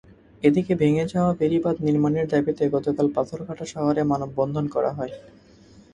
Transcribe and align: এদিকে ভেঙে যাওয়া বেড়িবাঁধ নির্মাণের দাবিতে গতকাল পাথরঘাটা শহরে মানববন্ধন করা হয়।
এদিকে 0.43 0.73
ভেঙে 0.75 1.05
যাওয়া 1.13 1.31
বেড়িবাঁধ 1.39 1.77
নির্মাণের 1.87 2.25
দাবিতে 2.27 2.63
গতকাল 2.75 3.07
পাথরঘাটা 3.15 3.65
শহরে 3.73 4.01
মানববন্ধন 4.11 4.65
করা 4.75 4.91
হয়। 4.97 5.13